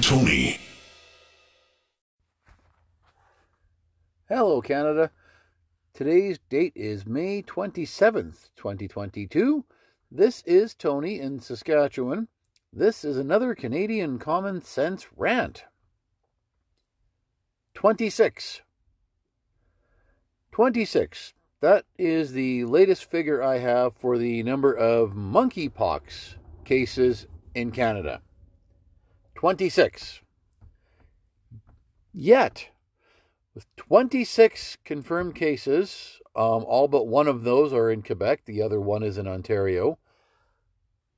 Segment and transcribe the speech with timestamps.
[0.00, 0.58] Tony.
[4.28, 5.10] Hello, Canada.
[5.92, 9.66] Today's date is May 27th, 2022.
[10.10, 12.28] This is Tony in Saskatchewan.
[12.72, 15.64] This is another Canadian Common Sense rant.
[17.74, 18.62] 26.
[20.50, 21.34] 26.
[21.60, 28.22] That is the latest figure I have for the number of monkeypox cases in Canada.
[29.34, 30.20] 26.
[32.12, 32.68] Yet,
[33.54, 38.80] with 26 confirmed cases, um, all but one of those are in Quebec, the other
[38.80, 39.98] one is in Ontario.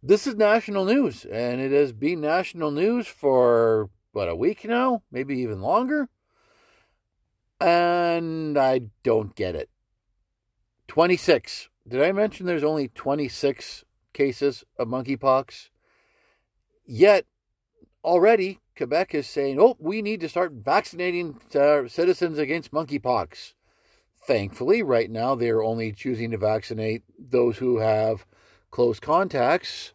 [0.03, 5.03] This is national news, and it has been national news for, what, a week now?
[5.13, 6.09] Maybe even longer?
[7.61, 9.71] And I don't get it.
[10.89, 11.69] 26.
[11.87, 15.69] Did I mention there's only 26 cases of monkeypox?
[16.85, 17.27] Yet,
[18.05, 23.55] already, Quebec is saying, oh, we need to start vaccinating uh, citizens against monkeypox.
[24.27, 28.25] Thankfully, right now, they're only choosing to vaccinate those who have
[28.71, 29.93] close contacts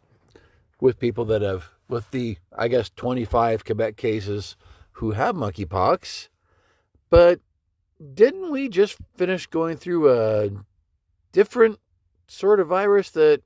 [0.80, 4.56] with people that have, with the, I guess, 25 Quebec cases
[4.94, 6.28] who have monkeypox.
[7.10, 7.40] But
[8.14, 10.50] didn't we just finish going through a
[11.32, 11.80] different
[12.28, 13.42] sort of virus that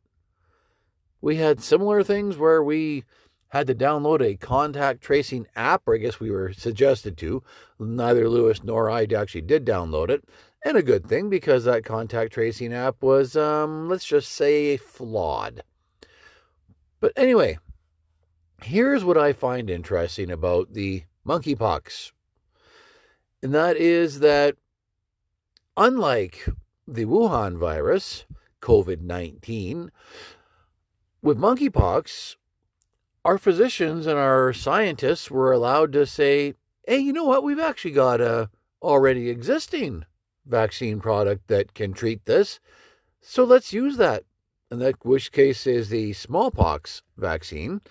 [1.22, 3.04] we had similar things where we
[3.52, 7.44] had to download a contact tracing app, or I guess we were suggested to.
[7.78, 10.24] Neither Lewis nor I actually did download it.
[10.64, 15.64] And a good thing because that contact tracing app was, um, let's just say, flawed.
[17.02, 17.58] But anyway,
[18.64, 22.12] here's what I find interesting about the monkeypox.
[23.44, 24.56] And that is that,
[25.76, 26.48] unlike
[26.88, 28.26] the Wuhan virus,
[28.62, 29.92] COVID 19,
[31.22, 32.36] with monkeypox,
[33.24, 36.56] our physicians and our scientists were allowed to say,
[36.88, 37.44] hey, you know what?
[37.44, 38.50] We've actually got a
[38.82, 40.06] already existing
[40.46, 42.60] vaccine product that can treat this.
[43.22, 44.24] So let's use that.
[44.72, 47.82] And that which case is the smallpox vaccine.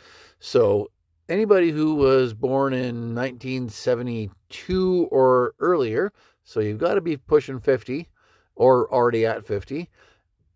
[0.41, 0.91] So
[1.29, 6.13] anybody who was born in 1972 or earlier,
[6.43, 8.09] so you've got to be pushing 50
[8.57, 9.89] or already at 50,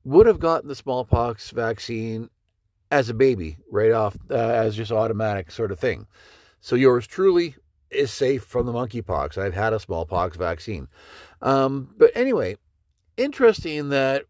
[0.04, 2.28] would have gotten the smallpox vaccine
[2.91, 6.06] as a baby, right off uh, as just automatic sort of thing.
[6.61, 7.56] So yours truly
[7.91, 9.39] is safe from the monkeypox.
[9.39, 10.89] I've had a smallpox vaccine.
[11.43, 12.56] Um, but anyway,
[13.17, 14.25] interesting that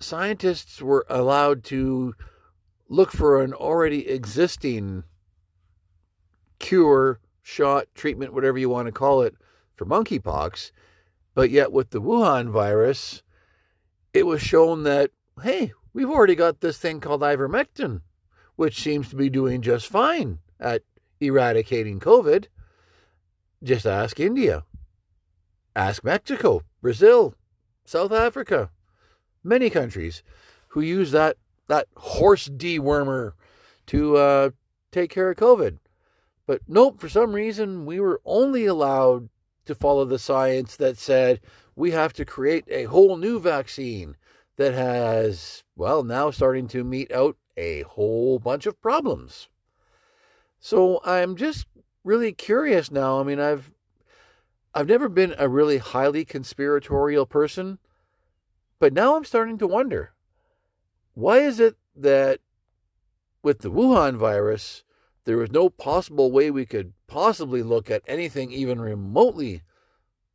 [0.00, 2.14] scientists were allowed to
[2.88, 5.04] look for an already existing
[6.58, 9.34] cure, shot, treatment, whatever you want to call it,
[9.74, 10.72] for monkeypox.
[11.34, 13.22] But yet, with the Wuhan virus,
[14.12, 15.10] it was shown that,
[15.42, 18.02] hey, we've already got this thing called ivermectin,
[18.56, 20.82] which seems to be doing just fine at
[21.20, 22.46] eradicating COVID.
[23.62, 24.64] Just ask India,
[25.76, 27.34] ask Mexico, Brazil,
[27.84, 28.70] South Africa,
[29.42, 30.22] many countries
[30.68, 31.36] who use that,
[31.68, 33.32] that horse dewormer
[33.86, 34.50] to uh,
[34.92, 35.78] take care of COVID.
[36.46, 39.28] But nope, for some reason, we were only allowed
[39.66, 41.40] to follow the science that said
[41.76, 44.16] we have to create a whole new vaccine
[44.60, 49.48] that has, well, now starting to mete out a whole bunch of problems.
[50.58, 51.66] So I'm just
[52.04, 53.18] really curious now.
[53.18, 53.72] I mean, I've
[54.74, 57.78] I've never been a really highly conspiratorial person,
[58.78, 60.12] but now I'm starting to wonder
[61.14, 62.40] why is it that
[63.42, 64.84] with the Wuhan virus,
[65.24, 69.62] there was no possible way we could possibly look at anything even remotely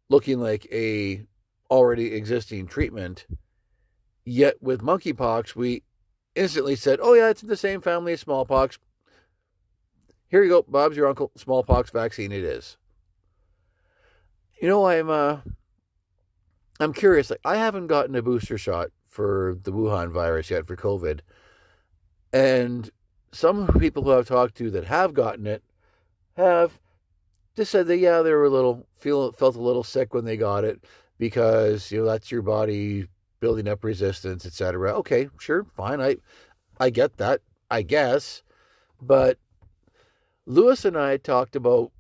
[0.10, 1.22] looking like a
[1.70, 3.28] already existing treatment
[4.26, 5.84] Yet with monkeypox, we
[6.34, 8.80] instantly said, oh, yeah, it's in the same family as smallpox.
[10.28, 12.78] Here you go, Bob's your uncle, smallpox vaccine it is.
[14.60, 15.38] You know, I'm uh,
[16.80, 17.30] I'm curious.
[17.30, 21.20] Like, I haven't gotten a booster shot for the Wuhan virus yet for COVID,
[22.34, 22.90] and
[23.32, 25.62] some people who I've talked to that have gotten it
[26.38, 26.80] have
[27.56, 30.38] just said that yeah, they were a little feel felt a little sick when they
[30.38, 30.84] got it
[31.18, 33.08] because you know that's your body
[33.46, 34.92] building up resistance, etc.
[34.96, 36.02] Okay, sure, fine.
[36.02, 36.16] I
[36.80, 38.42] I get that, I guess.
[39.00, 39.38] But
[40.48, 41.92] Lewis and I talked about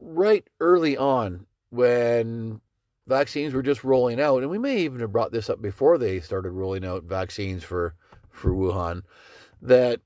[0.00, 2.60] right early on when
[3.08, 6.20] vaccines were just rolling out, and we may even have brought this up before they
[6.20, 7.96] started rolling out vaccines for
[8.30, 9.02] for Wuhan,
[9.60, 10.00] that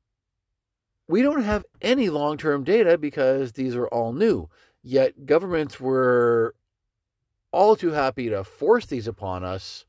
[1.07, 4.49] we don't have any long term data because these are all new.
[4.83, 6.55] Yet governments were
[7.51, 9.85] all too happy to force these upon us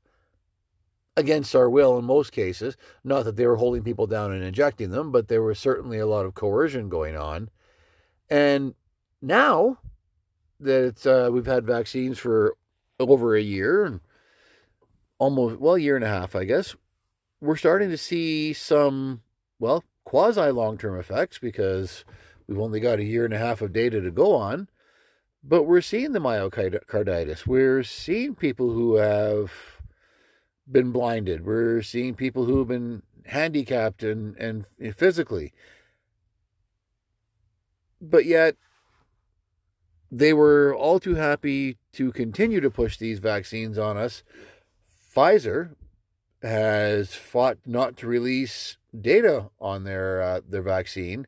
[1.15, 2.75] against our will in most cases.
[3.03, 6.07] Not that they were holding people down and injecting them, but there was certainly a
[6.07, 7.49] lot of coercion going on.
[8.29, 8.73] And
[9.21, 9.77] now
[10.59, 12.55] that it's uh, we've had vaccines for
[12.99, 13.99] over a year and
[15.19, 16.75] almost well, a year and a half, I guess,
[17.41, 19.21] we're starting to see some
[19.59, 22.05] well quasi long term effects because
[22.47, 24.69] we've only got a year and a half of data to go on.
[25.43, 27.45] But we're seeing the myocarditis.
[27.45, 29.72] We're seeing people who have
[30.69, 31.45] been blinded.
[31.45, 34.65] We're seeing people who have been handicapped and, and
[34.95, 35.53] physically.
[38.01, 38.55] But yet,
[40.11, 44.23] they were all too happy to continue to push these vaccines on us.
[45.15, 45.75] Pfizer
[46.41, 51.25] has fought not to release data on their uh, their vaccine.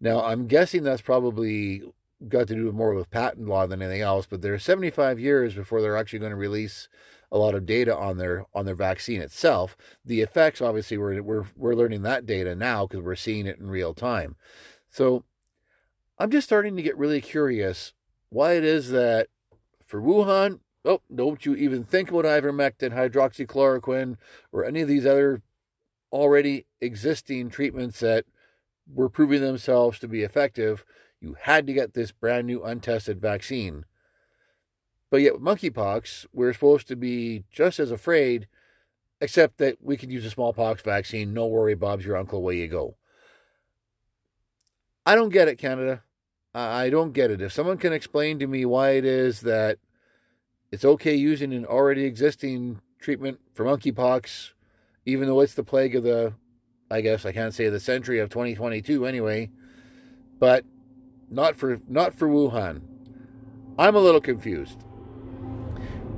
[0.00, 1.82] Now, I'm guessing that's probably
[2.28, 5.80] got to do more with patent law than anything else, but they're 75 years before
[5.80, 6.88] they're actually going to release
[7.30, 9.76] a lot of data on their on their vaccine itself.
[10.04, 13.68] The effects, obviously, we're we're we're learning that data now because we're seeing it in
[13.68, 14.36] real time.
[14.88, 15.24] So
[16.18, 17.92] I'm just starting to get really curious
[18.28, 19.28] why it is that
[19.84, 24.16] for Wuhan, oh, don't you even think about ivermectin, hydroxychloroquine,
[24.52, 25.42] or any of these other
[26.12, 28.24] already existing treatments that
[28.92, 30.84] were proving themselves to be effective.
[31.24, 33.86] You had to get this brand new untested vaccine.
[35.08, 38.46] But yet, with monkeypox, we're supposed to be just as afraid,
[39.22, 41.32] except that we can use a smallpox vaccine.
[41.32, 42.40] No worry, Bob's your uncle.
[42.40, 42.96] Away you go.
[45.06, 46.02] I don't get it, Canada.
[46.54, 47.40] I don't get it.
[47.40, 49.78] If someone can explain to me why it is that
[50.70, 54.50] it's okay using an already existing treatment for monkeypox,
[55.06, 56.34] even though it's the plague of the,
[56.90, 59.50] I guess I can't say the century of 2022 anyway,
[60.38, 60.66] but
[61.30, 62.82] not for not for Wuhan.
[63.78, 64.84] I'm a little confused.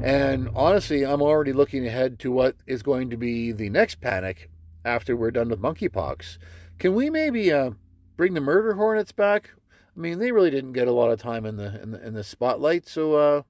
[0.02, 4.50] And honestly, I'm already looking ahead to what is going to be the next panic
[4.84, 6.38] after we're done with monkeypox.
[6.78, 7.70] Can we maybe uh,
[8.16, 9.50] bring the murder hornets back?
[9.96, 12.14] I mean, they really didn't get a lot of time in the in the, in
[12.14, 13.42] the spotlight, so uh,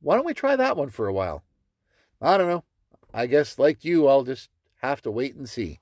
[0.00, 1.44] why don't we try that one for a while?
[2.20, 2.64] I don't know.
[3.12, 5.78] I guess like you, I'll just have to wait and see.